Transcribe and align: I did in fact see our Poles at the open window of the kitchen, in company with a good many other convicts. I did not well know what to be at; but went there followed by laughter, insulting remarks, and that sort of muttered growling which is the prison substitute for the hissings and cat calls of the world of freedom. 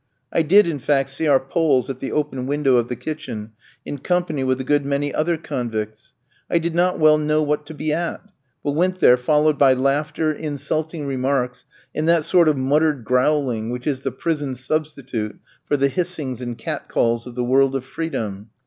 I 0.33 0.41
did 0.41 0.65
in 0.65 0.79
fact 0.79 1.11
see 1.11 1.27
our 1.27 1.39
Poles 1.39 1.87
at 1.87 1.99
the 1.99 2.11
open 2.11 2.47
window 2.47 2.77
of 2.77 2.87
the 2.87 2.95
kitchen, 2.95 3.51
in 3.85 3.99
company 3.99 4.43
with 4.43 4.59
a 4.59 4.63
good 4.63 4.83
many 4.83 5.13
other 5.13 5.37
convicts. 5.37 6.15
I 6.49 6.57
did 6.57 6.73
not 6.73 6.97
well 6.97 7.19
know 7.19 7.43
what 7.43 7.67
to 7.67 7.75
be 7.75 7.93
at; 7.93 8.19
but 8.63 8.71
went 8.71 8.97
there 8.97 9.15
followed 9.15 9.59
by 9.59 9.73
laughter, 9.73 10.31
insulting 10.31 11.05
remarks, 11.05 11.65
and 11.93 12.07
that 12.07 12.25
sort 12.25 12.47
of 12.49 12.57
muttered 12.57 13.05
growling 13.05 13.69
which 13.69 13.85
is 13.85 14.01
the 14.01 14.11
prison 14.11 14.55
substitute 14.55 15.37
for 15.65 15.77
the 15.77 15.87
hissings 15.87 16.41
and 16.41 16.57
cat 16.57 16.89
calls 16.89 17.27
of 17.27 17.35
the 17.35 17.43
world 17.43 17.75
of 17.75 17.85
freedom. 17.85 18.49